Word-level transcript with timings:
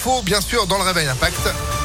l'info, 0.00 0.22
bien 0.22 0.40
sûr, 0.40 0.66
dans 0.66 0.78
le 0.78 0.84
Réveil 0.84 1.06
Impact 1.08 1.79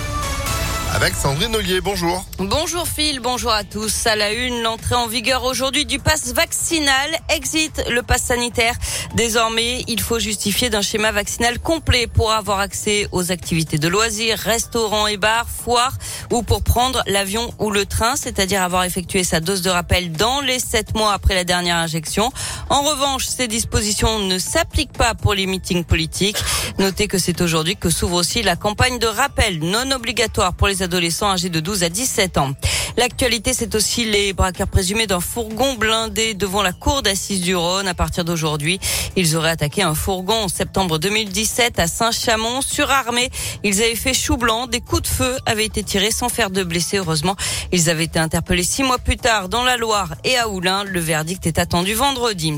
avec 0.95 1.13
Sandrine 1.13 1.53
Ollier. 1.57 1.81
Bonjour. 1.81 2.23
Bonjour 2.37 2.87
Phil, 2.87 3.19
bonjour 3.19 3.51
à 3.51 3.65
tous. 3.65 4.07
À 4.07 4.15
la 4.15 4.31
une, 4.31 4.61
l'entrée 4.61 4.95
en 4.95 5.07
vigueur 5.07 5.43
aujourd'hui 5.43 5.85
du 5.85 5.99
pass 5.99 6.33
vaccinal. 6.33 7.09
Exit 7.35 7.83
le 7.89 8.01
pass 8.01 8.23
sanitaire. 8.23 8.75
Désormais, 9.13 9.83
il 9.87 9.99
faut 9.99 10.19
justifier 10.19 10.69
d'un 10.69 10.81
schéma 10.81 11.11
vaccinal 11.11 11.59
complet 11.59 12.07
pour 12.07 12.31
avoir 12.31 12.59
accès 12.59 13.09
aux 13.11 13.33
activités 13.33 13.77
de 13.77 13.89
loisirs, 13.89 14.37
restaurants 14.37 15.07
et 15.07 15.17
bars, 15.17 15.47
foires 15.49 15.97
ou 16.31 16.43
pour 16.43 16.63
prendre 16.63 17.03
l'avion 17.07 17.53
ou 17.59 17.71
le 17.71 17.85
train, 17.85 18.15
c'est-à-dire 18.15 18.61
avoir 18.61 18.85
effectué 18.85 19.25
sa 19.25 19.41
dose 19.41 19.61
de 19.61 19.69
rappel 19.69 20.13
dans 20.13 20.39
les 20.39 20.59
sept 20.59 20.95
mois 20.95 21.11
après 21.11 21.35
la 21.35 21.43
dernière 21.43 21.75
injection. 21.75 22.31
En 22.69 22.83
revanche, 22.83 23.25
ces 23.25 23.49
dispositions 23.49 24.19
ne 24.19 24.39
s'appliquent 24.39 24.97
pas 24.97 25.13
pour 25.13 25.33
les 25.33 25.45
meetings 25.45 25.83
politiques. 25.83 26.37
Notez 26.79 27.09
que 27.09 27.17
c'est 27.17 27.41
aujourd'hui 27.41 27.75
que 27.75 27.89
s'ouvre 27.89 28.15
aussi 28.15 28.43
la 28.43 28.55
campagne 28.55 28.97
de 28.97 29.07
rappel 29.07 29.59
non 29.59 29.91
obligatoire 29.91 30.53
pour 30.53 30.69
les 30.69 30.84
adolescents 30.85 31.29
âgés 31.29 31.49
de 31.49 31.59
12 31.59 31.83
à 31.83 31.89
17 31.89 32.37
ans. 32.37 32.53
L'actualité, 32.97 33.53
c'est 33.53 33.75
aussi 33.75 34.05
les 34.05 34.31
braqueurs 34.31 34.69
présumés 34.69 35.05
d'un 35.05 35.19
fourgon 35.19 35.73
blindé 35.73 36.33
devant 36.33 36.61
la 36.61 36.71
cour 36.71 37.01
d'assises 37.01 37.41
du 37.41 37.55
Rhône. 37.55 37.87
À 37.89 37.93
partir 37.93 38.23
d'aujourd'hui, 38.23 38.79
ils 39.17 39.35
auraient 39.35 39.49
attaqué 39.49 39.81
un 39.81 39.95
fourgon 39.95 40.43
en 40.43 40.47
septembre 40.47 40.97
2017 40.97 41.77
à 41.79 41.87
Saint-Chamond, 41.87 42.61
surarmés. 42.61 43.29
Ils 43.63 43.81
avaient 43.81 43.95
fait 43.95 44.13
chou 44.13 44.37
blanc. 44.37 44.67
Des 44.67 44.79
coups 44.79 45.01
de 45.01 45.07
feu 45.07 45.35
avaient 45.45 45.65
été 45.65 45.83
tirés 45.83 46.11
sans 46.11 46.29
faire 46.29 46.49
de 46.49 46.63
blessés. 46.63 46.97
Heureusement, 46.97 47.35
ils 47.73 47.89
avaient 47.89 48.05
été 48.05 48.19
interpellés 48.19 48.63
six 48.63 48.83
mois 48.83 48.97
plus 48.97 49.17
tard 49.17 49.49
dans 49.49 49.63
la 49.63 49.75
Loire 49.75 50.15
et 50.23 50.37
à 50.37 50.47
Oulin. 50.47 50.85
Le 50.85 50.99
verdict 51.01 51.45
est 51.47 51.59
attendu 51.59 51.95
vendredi. 51.95 52.53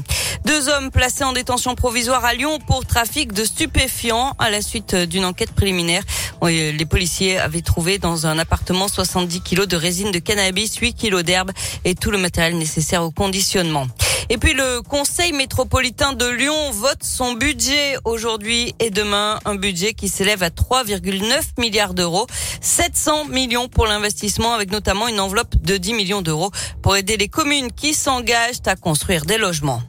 Deux 0.46 0.70
hommes 0.70 0.92
placés 0.92 1.24
en 1.24 1.34
détention 1.34 1.76
provisoire 1.76 2.24
à 2.24 2.34
Lyon 2.34 2.60
pour 2.68 2.86
trafic 2.86 3.34
de 3.34 3.44
stupéfiants 3.44 4.36
à 4.40 4.50
la 4.50 4.62
suite 4.62 4.96
d'une 4.96 5.26
enquête 5.26 5.52
préliminaire. 5.52 6.04
Les 6.44 6.86
policiers 6.86 7.38
avaient 7.38 7.62
trouvé 7.62 7.98
dans 7.98 8.26
un 8.28 8.40
appartement 8.40 8.88
70 8.88 9.42
kilos 9.42 9.68
de 9.68 9.76
résine 9.76 10.12
de 10.12 10.20
cannabis, 10.20 10.76
8 10.78 10.94
kilos 10.94 11.24
d'herbe 11.24 11.52
et 11.84 11.96
tout 11.96 12.12
le 12.12 12.18
matériel 12.18 12.58
nécessaire 12.58 13.04
au 13.04 13.12
conditionnement. 13.12 13.88
Et 14.30 14.38
puis 14.38 14.54
le 14.54 14.82
Conseil 14.82 15.32
métropolitain 15.32 16.14
de 16.14 16.26
Lyon 16.26 16.72
vote 16.72 17.02
son 17.02 17.34
budget 17.34 17.96
aujourd'hui 18.04 18.76
et 18.80 18.90
demain, 18.90 19.40
un 19.46 19.56
budget 19.56 19.94
qui 19.94 20.10
s'élève 20.10 20.44
à 20.44 20.50
3,9 20.50 21.60
milliards 21.60 21.94
d'euros, 21.94 22.28
700 22.62 23.26
millions 23.26 23.70
pour 23.70 23.86
l'investissement 23.86 24.54
avec 24.54 24.72
notamment 24.72 25.08
une 25.08 25.22
enveloppe 25.22 25.56
de 25.62 25.78
10 25.78 25.94
millions 25.94 26.22
d'euros 26.22 26.52
pour 26.82 26.98
aider 26.98 27.16
les 27.16 27.30
communes 27.30 27.72
qui 27.72 27.94
s'engagent 27.94 28.62
à 28.66 28.76
construire 28.76 29.26
des 29.26 29.38
logements. 29.38 29.82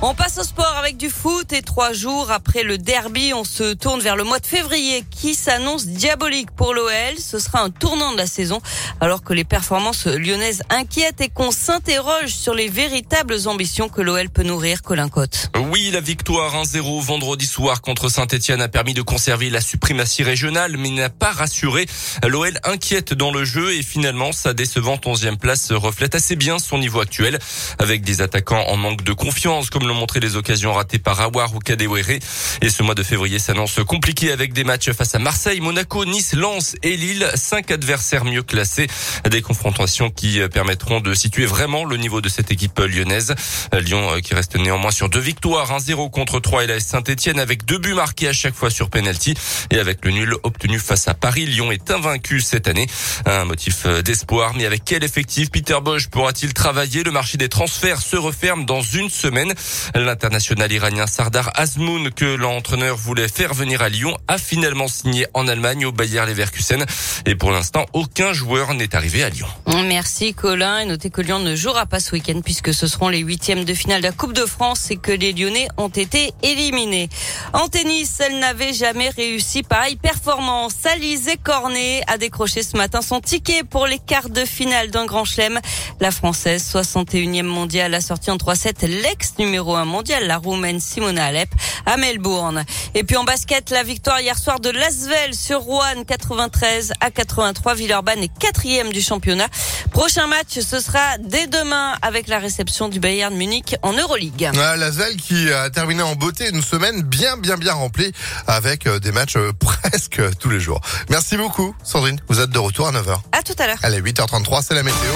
On 0.00 0.14
passe 0.14 0.38
au 0.38 0.44
sport 0.44 0.76
avec 0.78 0.96
du 0.96 1.10
foot 1.10 1.52
et 1.52 1.60
trois 1.60 1.92
jours 1.92 2.30
après 2.30 2.62
le 2.62 2.78
derby, 2.78 3.32
on 3.34 3.42
se 3.42 3.74
tourne 3.74 4.00
vers 4.00 4.14
le 4.14 4.22
mois 4.22 4.38
de 4.38 4.46
février 4.46 5.02
qui 5.10 5.34
s'annonce 5.34 5.86
diabolique 5.86 6.52
pour 6.52 6.72
l'OL. 6.72 7.18
Ce 7.18 7.40
sera 7.40 7.62
un 7.64 7.70
tournant 7.70 8.12
de 8.12 8.16
la 8.16 8.28
saison 8.28 8.60
alors 9.00 9.24
que 9.24 9.32
les 9.32 9.42
performances 9.42 10.06
lyonnaises 10.06 10.62
inquiètent 10.70 11.20
et 11.20 11.28
qu'on 11.28 11.50
s'interroge 11.50 12.28
sur 12.28 12.54
les 12.54 12.68
véritables 12.68 13.48
ambitions 13.48 13.88
que 13.88 14.00
l'OL 14.00 14.30
peut 14.30 14.44
nourrir 14.44 14.82
Colin 14.82 15.08
Cote. 15.08 15.50
Oui, 15.72 15.90
la 15.92 16.00
victoire 16.00 16.54
1-0 16.54 17.02
vendredi 17.02 17.46
soir 17.46 17.82
contre 17.82 18.08
Saint-Etienne 18.08 18.62
a 18.62 18.68
permis 18.68 18.94
de 18.94 19.02
conserver 19.02 19.50
la 19.50 19.60
suprématie 19.60 20.22
régionale 20.22 20.76
mais 20.76 20.90
n'a 20.90 21.10
pas 21.10 21.32
rassuré. 21.32 21.86
L'OL 22.24 22.56
inquiète 22.62 23.14
dans 23.14 23.32
le 23.32 23.44
jeu 23.44 23.74
et 23.74 23.82
finalement 23.82 24.30
sa 24.30 24.54
décevante 24.54 25.06
11e 25.06 25.38
place 25.38 25.72
reflète 25.72 26.14
assez 26.14 26.36
bien 26.36 26.60
son 26.60 26.78
niveau 26.78 27.00
actuel 27.00 27.40
avec 27.80 28.02
des 28.02 28.20
attaquants 28.20 28.64
en 28.68 28.76
manque 28.76 29.02
de 29.02 29.12
confiance 29.12 29.70
comme 29.70 29.87
montré 29.94 30.20
les 30.20 30.36
occasions 30.36 30.72
ratées 30.72 30.98
par 30.98 31.20
Awar 31.20 31.54
ou 31.54 31.58
Kadewere. 31.58 32.18
Et 32.62 32.70
ce 32.70 32.82
mois 32.82 32.94
de 32.94 33.02
février 33.02 33.38
s'annonce 33.38 33.80
compliqué 33.86 34.32
avec 34.32 34.52
des 34.52 34.64
matchs 34.64 34.90
face 34.92 35.14
à 35.14 35.18
Marseille, 35.18 35.60
Monaco, 35.60 36.04
Nice, 36.04 36.34
Lens 36.34 36.76
et 36.82 36.96
Lille. 36.96 37.30
Cinq 37.34 37.70
adversaires 37.70 38.24
mieux 38.24 38.42
classés. 38.42 38.86
Des 39.30 39.42
confrontations 39.42 40.10
qui 40.10 40.40
permettront 40.52 41.00
de 41.00 41.14
situer 41.14 41.46
vraiment 41.46 41.84
le 41.84 41.96
niveau 41.96 42.20
de 42.20 42.28
cette 42.28 42.50
équipe 42.50 42.78
lyonnaise. 42.78 43.34
Lyon 43.72 44.10
euh, 44.12 44.20
qui 44.20 44.34
reste 44.34 44.56
néanmoins 44.56 44.90
sur 44.90 45.08
deux 45.08 45.20
victoires, 45.20 45.78
1-0 45.78 46.10
contre 46.10 46.40
3 46.40 46.64
et 46.64 46.66
la 46.66 46.80
Saint-Etienne 46.80 47.38
avec 47.38 47.64
deux 47.64 47.78
buts 47.78 47.94
marqués 47.94 48.28
à 48.28 48.32
chaque 48.32 48.54
fois 48.54 48.70
sur 48.70 48.90
penalty 48.90 49.34
et 49.70 49.78
avec 49.78 50.04
le 50.04 50.10
nul 50.10 50.34
obtenu 50.42 50.78
face 50.78 51.08
à 51.08 51.14
Paris. 51.14 51.46
Lyon 51.46 51.72
est 51.72 51.90
invaincu 51.90 52.40
cette 52.40 52.68
année. 52.68 52.86
Un 53.26 53.44
motif 53.44 53.86
euh, 53.86 54.02
d'espoir, 54.02 54.54
mais 54.54 54.66
avec 54.66 54.82
quel 54.84 55.04
effectif 55.04 55.50
Peter 55.50 55.78
Bosch 55.82 56.08
pourra-t-il 56.08 56.54
travailler? 56.54 57.02
Le 57.02 57.10
marché 57.10 57.38
des 57.38 57.48
transferts 57.48 58.00
se 58.00 58.16
referme 58.16 58.64
dans 58.64 58.82
une 58.82 59.10
semaine. 59.10 59.52
L'international 59.94 60.70
iranien 60.72 61.06
Sardar 61.06 61.50
Azmoun, 61.54 62.10
que 62.10 62.24
l'entraîneur 62.24 62.96
voulait 62.96 63.28
faire 63.28 63.54
venir 63.54 63.82
à 63.82 63.88
Lyon, 63.88 64.16
a 64.28 64.38
finalement 64.38 64.88
signé 64.88 65.26
en 65.34 65.48
Allemagne 65.48 65.86
au 65.86 65.92
Bayer 65.92 66.24
Leverkusen. 66.26 66.84
Et 67.26 67.34
pour 67.34 67.50
l'instant, 67.50 67.86
aucun 67.92 68.32
joueur 68.32 68.74
n'est 68.74 68.94
arrivé 68.94 69.22
à 69.22 69.30
Lyon. 69.30 69.48
Merci 69.66 70.34
Colin. 70.34 70.78
Et 70.80 70.84
notez 70.84 71.10
que 71.10 71.20
Lyon 71.20 71.38
ne 71.38 71.56
jouera 71.56 71.86
pas 71.86 72.00
ce 72.00 72.12
week-end 72.12 72.40
puisque 72.44 72.72
ce 72.74 72.86
seront 72.86 73.08
les 73.08 73.18
huitièmes 73.18 73.64
de 73.64 73.74
finale 73.74 74.00
de 74.00 74.06
la 74.06 74.12
Coupe 74.12 74.32
de 74.32 74.46
France 74.46 74.90
et 74.90 74.96
que 74.96 75.12
les 75.12 75.32
Lyonnais 75.32 75.68
ont 75.76 75.88
été 75.88 76.32
éliminés. 76.42 77.08
En 77.52 77.68
tennis, 77.68 78.20
elle 78.20 78.38
n'avait 78.38 78.72
jamais 78.72 79.08
réussi 79.10 79.62
pareille 79.62 79.96
performance. 79.96 80.74
Alizé 80.84 81.36
Cornet 81.36 82.02
a 82.06 82.18
décroché 82.18 82.62
ce 82.62 82.76
matin 82.76 83.02
son 83.02 83.20
ticket 83.20 83.64
pour 83.64 83.86
les 83.86 83.98
quarts 83.98 84.30
de 84.30 84.44
finale 84.44 84.90
d'un 84.90 85.06
grand 85.06 85.24
chelem. 85.24 85.60
La 86.00 86.10
Française, 86.10 86.64
61e 86.72 87.42
mondiale, 87.42 87.94
a 87.94 88.00
sorti 88.00 88.30
en 88.30 88.36
3-7 88.36 88.86
l'ex 88.86 89.34
numéro 89.38 89.67
mondial, 89.68 90.26
la 90.26 90.38
Roumaine 90.38 90.80
Simona 90.80 91.26
Alep 91.26 91.48
à 91.86 91.96
Melbourne. 91.96 92.64
Et 92.94 93.04
puis 93.04 93.16
en 93.16 93.24
basket, 93.24 93.70
la 93.70 93.82
victoire 93.82 94.20
hier 94.20 94.38
soir 94.38 94.60
de 94.60 94.70
Lasvel 94.70 95.34
sur 95.34 95.60
Rouen 95.60 96.04
93 96.06 96.92
à 97.00 97.10
83. 97.10 97.74
Villeurbanne 97.74 98.22
est 98.22 98.38
quatrième 98.38 98.92
du 98.92 99.00
championnat. 99.00 99.48
Prochain 99.90 100.26
match, 100.26 100.58
ce 100.60 100.80
sera 100.80 101.18
dès 101.18 101.46
demain 101.46 101.94
avec 102.02 102.28
la 102.28 102.38
réception 102.38 102.88
du 102.88 103.00
Bayern 103.00 103.34
Munich 103.34 103.76
en 103.82 103.92
Euroleague. 103.92 104.50
Ah, 104.58 104.76
Lasvel 104.76 105.16
qui 105.16 105.50
a 105.52 105.70
terminé 105.70 106.02
en 106.02 106.14
beauté 106.14 106.48
une 106.48 106.62
semaine 106.62 107.02
bien 107.02 107.36
bien 107.36 107.56
bien 107.56 107.74
remplie 107.74 108.12
avec 108.46 108.86
euh, 108.86 108.98
des 108.98 109.12
matchs 109.12 109.36
euh, 109.36 109.52
presque 109.58 110.22
tous 110.38 110.50
les 110.50 110.60
jours. 110.60 110.80
Merci 111.10 111.36
beaucoup 111.36 111.74
Sandrine, 111.82 112.20
vous 112.28 112.40
êtes 112.40 112.50
de 112.50 112.58
retour 112.58 112.88
à 112.88 112.92
9h. 112.92 113.18
À 113.32 113.42
tout 113.42 113.54
à 113.58 113.66
l'heure. 113.66 113.78
Allez, 113.82 114.00
8h33, 114.00 114.62
c'est 114.66 114.74
la 114.74 114.82
météo. 114.82 115.12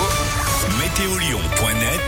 Météolion.net 0.78 2.02